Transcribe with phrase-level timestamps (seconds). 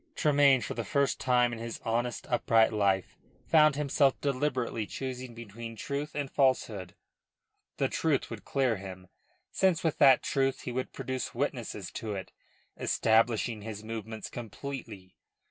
[0.15, 5.75] Tremayne for the first time in his honest, upright life found himself deliberately choosing between
[5.75, 6.95] truth and falsehood.
[7.77, 9.09] The truth would clear him
[9.51, 12.31] since with that truth he would produce witnesses to it,
[12.79, 15.13] establishing his movements completely.